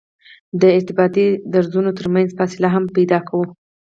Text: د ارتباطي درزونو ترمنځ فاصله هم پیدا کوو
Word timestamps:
د 0.61 0.63
ارتباطي 0.77 1.27
درزونو 1.53 1.91
ترمنځ 1.99 2.29
فاصله 2.37 2.67
هم 2.75 2.83
پیدا 2.97 3.19
کوو 3.27 3.45